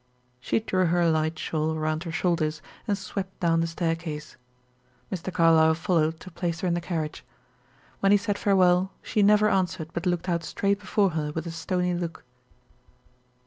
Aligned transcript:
She 0.39 0.59
drew 0.59 0.87
her 0.87 1.07
light 1.11 1.37
shawl 1.37 1.75
around 1.75 2.05
her 2.05 2.11
shoulders, 2.11 2.63
and 2.87 2.97
swept 2.97 3.39
down 3.39 3.61
the 3.61 3.67
staircase. 3.67 4.35
Mr. 5.11 5.31
Carlyle 5.31 5.75
followed 5.75 6.19
to 6.21 6.31
place 6.31 6.61
her 6.61 6.67
in 6.67 6.73
the 6.73 6.81
carriage. 6.81 7.23
When 7.99 8.11
he 8.11 8.17
said 8.17 8.39
farewell, 8.39 8.91
she 9.03 9.21
never 9.21 9.47
answered 9.47 9.91
but 9.93 10.07
looked 10.07 10.27
out 10.27 10.43
straight 10.43 10.79
before 10.79 11.11
her 11.11 11.31
with 11.33 11.45
a 11.45 11.51
stony 11.51 11.93
look. 11.93 12.23